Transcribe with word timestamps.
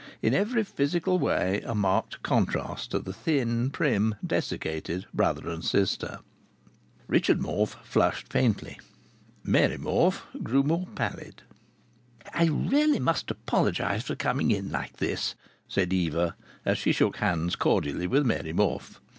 In 0.23 0.33
every 0.33 0.63
physical 0.63 1.19
way 1.19 1.61
a 1.63 1.75
marked 1.75 2.23
contrast 2.23 2.89
to 2.89 2.97
the 2.97 3.13
thin, 3.13 3.69
prim, 3.69 4.15
desiccated 4.25 5.05
brother 5.13 5.47
and 5.47 5.63
sister. 5.63 6.21
Richard 7.07 7.39
Morfe 7.39 7.75
flushed 7.83 8.27
faintly. 8.27 8.79
Mary 9.43 9.77
Morfe 9.77 10.23
grew 10.41 10.63
more 10.63 10.87
pallid. 10.95 11.43
"I 12.33 12.45
really 12.45 12.99
must 12.99 13.29
apologize 13.29 14.01
for 14.01 14.15
coming 14.15 14.49
in 14.49 14.71
like 14.71 14.97
this," 14.97 15.35
said 15.67 15.93
Eva, 15.93 16.35
as 16.65 16.79
she 16.79 16.91
shook 16.91 17.17
hands 17.17 17.55
cordially 17.55 18.07
with 18.07 18.25
Mary 18.25 18.53
Morfe. 18.53 18.99